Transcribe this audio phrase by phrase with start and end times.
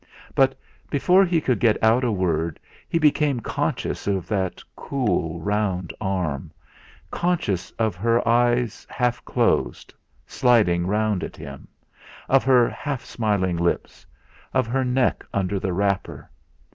[0.33, 0.55] But
[0.89, 2.59] before he could get out a word
[2.89, 6.49] he became conscious of that cool round arm,
[7.11, 9.93] conscious of her eyes half closed,
[10.25, 11.67] sliding round at him,
[12.27, 14.03] of her half smiling lips,
[14.55, 16.31] of her neck under the wrapper.